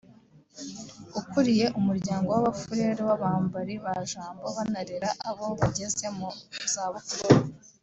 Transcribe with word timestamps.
ukuriye 1.19 1.65
umuryango 1.79 2.27
w’Abafurere 2.33 2.91
b’Abambari 3.07 3.75
ba 3.83 3.93
Jambo 4.11 4.45
banarera 4.57 5.09
abo 5.29 5.45
bageze 5.59 6.05
mu 6.17 6.29
zabukuru 6.73 7.41